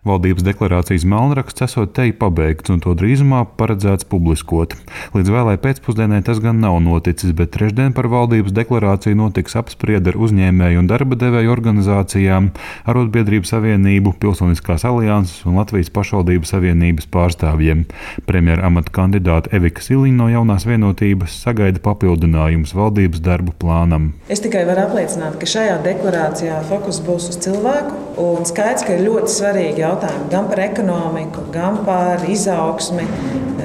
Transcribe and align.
Valdības 0.00 0.46
deklarācijas 0.46 1.02
melnraksts 1.04 1.60
esot 1.66 1.90
te 1.92 2.06
pabeigts 2.16 2.72
un 2.72 2.78
to 2.80 2.94
drīzumā 2.96 3.42
paredzēts 3.60 4.06
publiskot. 4.08 4.72
Līdz 5.12 5.28
vēlai 5.34 5.58
pēcpusdienai 5.60 6.22
tas 6.24 6.38
gan 6.40 6.56
nav 6.62 6.78
noticis, 6.80 7.34
bet 7.36 7.52
trešdien 7.52 7.92
par 7.92 8.08
valdības 8.08 8.54
deklarāciju 8.56 9.18
notiks 9.18 9.58
apspriede 9.60 10.14
ar 10.14 10.16
uzņēmēju 10.16 10.80
un 10.80 10.88
darba 10.88 11.18
devēju 11.20 11.52
organizācijām, 11.52 12.48
Arotbiedrību 12.88 13.44
savienību, 13.50 14.14
Pilsoniskās 14.22 14.86
alianses 14.88 15.44
un 15.44 15.60
Latvijas 15.60 15.92
pašvaldību 15.92 16.48
savienības 16.48 17.10
pārstāvjiem. 17.12 17.84
Premjera 18.24 18.70
amata 18.72 18.96
kandidāte 18.96 19.52
Evika 19.52 19.84
Siliņa 19.84 20.16
no 20.16 20.30
jaunās 20.32 20.64
vienotības 20.64 21.36
sagaida 21.44 21.84
papildinājumus 21.84 22.72
valdības 22.72 23.20
darbu 23.28 23.52
plānam. 23.60 24.14
Es 24.32 24.40
tikai 24.40 24.64
varu 24.64 24.86
apliecināt, 24.88 25.36
ka 25.36 25.52
šajā 25.58 25.76
deklarācijā 25.84 26.62
fokus 26.72 27.04
būs 27.04 27.34
uz 27.34 27.44
cilvēku 27.44 28.09
un 28.20 28.46
skaidrs, 28.48 28.84
ka 28.86 28.96
ir 28.96 29.04
ļoti 29.06 29.32
svarīgi 29.34 29.84
jautājumi 29.84 30.30
gan 30.32 30.48
par 30.50 30.62
ekonomiku, 30.64 31.46
gan 31.54 31.80
par 31.86 32.24
izaugsmi, 32.28 33.06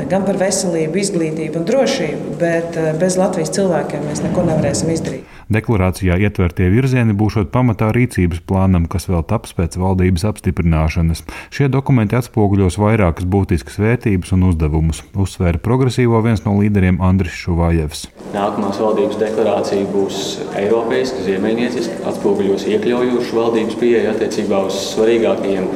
gan 0.09 0.25
par 0.27 0.39
veselību, 0.39 0.99
izglītību 1.01 1.61
un 1.61 1.69
drošību, 1.69 2.35
bet 2.41 2.77
eh, 2.79 2.91
bez 2.99 3.19
Latvijas 3.19 3.53
cilvēkiem 3.55 4.05
mēs 4.09 4.23
neko 4.25 4.45
nevarēsim 4.49 4.91
izdarīt. 4.93 5.31
Deklarācijā 5.45 6.15
ietvertie 6.25 6.71
virzieni 6.73 7.13
būs 7.13 7.35
pamatā 7.53 7.91
rīcības 7.93 8.39
plānam, 8.49 8.87
kas 8.89 9.05
vēl 9.05 9.21
taps 9.29 9.53
pēc 9.53 9.75
valdības 9.77 10.23
apstiprināšanas. 10.31 11.21
Šie 11.53 11.67
dokumenti 11.69 12.17
atspoguļos 12.17 12.79
vairākas 12.81 13.27
būtiskas 13.29 13.77
vērtības 13.77 14.33
un 14.33 14.47
uzdevumus, 14.49 15.03
uzsvēra 15.13 15.61
progresīvo 15.61 16.21
viens 16.25 16.41
no 16.47 16.55
līderiem 16.57 16.97
Andris 17.03 17.37
Šuvājevs. 17.43 18.07
Nākamās 18.33 18.79
valdības 18.81 19.19
deklarācija 19.21 19.85
būs 19.93 20.23
eiropeiska, 20.57 21.21
ziemeļnieciska, 21.27 22.01
atspoguļos 22.09 22.65
iekļaujošu 22.71 23.37
valdības 23.37 23.77
pieeja 23.83 24.15
attiecībā 24.15 24.44
uz 24.45 24.79
svarīgākajiem 24.93 25.67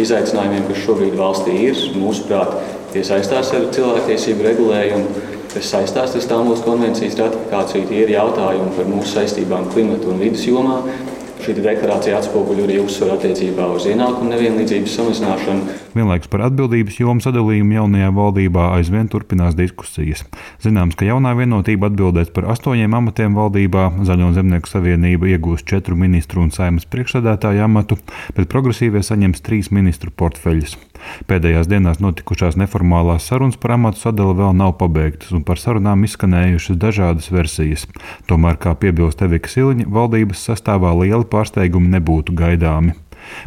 izaicinājumiem, 0.00 0.66
kas 0.70 0.82
šobrīd 0.84 1.16
valstī 1.18 1.56
ir. 1.68 1.80
Mūsuprāt, 1.96 2.56
tie 2.92 3.04
saistās 3.06 3.52
ar 3.56 3.70
cilvēktiesību 3.76 4.46
regulējumu 4.50 5.34
kas 5.56 5.70
saistās 5.72 6.12
ar 6.12 6.20
Stambulas 6.20 6.60
konvencijas 6.66 7.16
ratifikāciju. 7.16 7.86
Tie 7.88 8.02
ir 8.04 8.10
jautājumi 8.12 8.74
par 8.76 8.88
mūsu 8.90 9.14
saistībām 9.14 9.70
klimata 9.72 10.10
un 10.12 10.20
vidas 10.20 10.44
jomā. 10.44 10.82
Šī 11.36 11.52
deklarācija 11.60 12.16
atspoguļo 12.18 12.64
arī 12.66 12.78
uzsvaru 12.80 13.16
attiecībā 13.18 13.66
uz 13.76 13.84
ienākumu 13.90 14.30
nevienlīdzības 14.32 14.94
samazināšanu. 14.98 15.74
Vienlaikus 15.96 16.30
par 16.32 16.46
atbildības 16.48 16.96
jomu 17.00 17.24
sadalījumu 17.24 17.76
jaunajā 17.76 18.08
valdībā 18.16 18.70
aizvien 18.78 19.10
turpinās 19.12 19.56
diskusijas. 19.58 20.24
Zināms, 20.64 20.96
ka 20.96 21.08
jaunā 21.08 21.34
vienotība 21.38 21.90
atbildēs 21.90 22.32
par 22.34 22.48
astoņiem 22.54 22.96
amatiem 22.98 23.36
valdībā. 23.36 23.84
Zaļo 24.08 24.32
zemnieku 24.36 24.72
savienība 24.72 25.30
iegūs 25.34 25.66
četru 25.68 25.98
ministru 26.00 26.42
un 26.44 26.54
saimas 26.56 26.88
priekšsēdētāju 26.92 27.64
amatu, 27.68 28.00
bet 28.36 28.50
progresīvie 28.52 29.04
saņems 29.04 29.44
trīs 29.44 29.72
ministru 29.74 30.14
portfeļus. 30.16 30.78
Pēdējās 31.30 31.70
dienās 31.70 32.02
notikušās 32.02 32.58
neformālās 32.60 33.28
sarunas 33.30 33.58
par 33.60 33.76
amatu 33.76 34.02
sadali 34.02 34.36
vēl 34.38 34.54
nav 34.58 34.76
pabeigtas, 34.80 35.32
un 35.36 35.46
par 35.46 35.62
sarunām 35.62 36.04
izskanējušas 36.08 36.80
dažādas 36.82 37.30
versijas. 37.34 37.86
Tomēr, 38.30 38.60
kā 38.60 38.74
piebilst 38.78 39.22
Evika 39.26 39.50
Siliņa, 39.52 39.88
valdības 39.88 40.46
sastāvā 40.50 40.92
lieli 41.00 41.26
pārsteigumi 41.30 41.92
nebūtu 41.96 42.36
gaidāmi. 42.36 42.98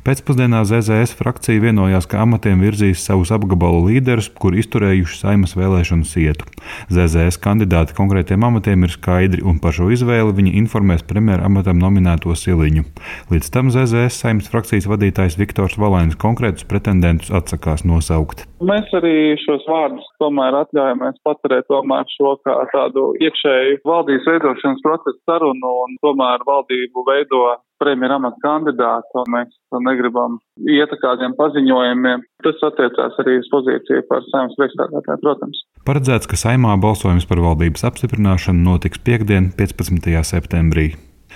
Pēcpusdienā 0.08 0.62
ZZS 0.68 1.16
frakcija 1.20 1.62
vienojās, 1.64 2.08
ka 2.10 2.24
amatiem 2.24 2.62
virzīs 2.64 3.04
savus 3.06 3.32
apgabalu 3.36 3.86
līderus, 3.90 4.30
kur 4.40 4.58
izturējuši 4.58 5.20
saimas 5.22 5.56
vēlēšanu 5.60 6.08
sietu. 6.08 6.48
ZZS 6.92 7.40
kandidāti 7.44 7.96
konkrētiem 7.98 8.44
amatiem 8.48 8.86
ir 8.88 8.94
skaidri, 8.96 9.44
un 9.46 9.60
par 9.64 9.76
šo 9.78 9.90
izvēli 9.94 10.36
viņi 10.40 10.56
informēs 10.64 11.06
premjera 11.08 11.48
amatam 11.50 11.80
nominēto 11.82 12.36
Siliņu. 12.36 12.86
Līdz 13.34 13.52
tam 13.54 13.72
ZZS 13.74 14.22
saimas 14.24 14.50
frakcijas 14.52 14.90
vadītājs 14.90 15.40
Viktors 15.40 15.78
Valainis 15.82 16.20
konkrētus 16.20 16.68
pretendentus 16.70 17.34
atsakās 17.36 17.86
nosaukt. 17.88 18.46
Mēs 18.60 18.92
arī 18.98 19.38
šos 19.40 19.64
vārdus 19.70 20.08
tomēr 20.20 20.58
atļaujamies 20.64 21.22
paturēt 21.24 21.70
tomēr 21.72 22.08
šo 22.16 22.36
kā 22.44 22.58
tādu 22.74 23.14
iekšēju 23.24 23.80
valdības 23.88 24.28
veidošanas 24.34 24.84
procesu 24.84 25.20
sarunu 25.30 25.74
un 25.86 25.98
tomēr 26.04 26.44
valdību 26.48 27.06
veido 27.08 27.44
premjera 27.82 28.20
amata 28.20 28.40
kandidātu, 28.44 29.24
un 29.24 29.34
mēs 29.36 29.56
negribam 29.88 30.38
iet 30.68 30.94
kādiem 31.02 31.36
paziņojumiem. 31.40 32.26
Tas 32.46 32.62
attiecās 32.70 33.20
arī 33.24 33.40
uz 33.42 33.50
pozīciju 33.54 34.06
par 34.12 34.24
saimnes 34.30 34.58
priekšstādātāju, 34.60 35.24
protams. 35.24 35.64
Paredzēts, 35.88 36.30
ka 36.30 36.40
saimā 36.40 36.76
balsojums 36.82 37.28
par 37.30 37.42
valdības 37.44 37.88
apstiprināšanu 37.90 38.66
notiks 38.68 39.02
piekdien, 39.04 39.52
15. 39.58 40.12
septembrī. 40.28 40.94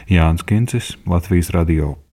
Jānis 0.09 0.45
Kincis, 0.47 0.95
Latvijas 1.07 1.53
Radio. 1.55 2.03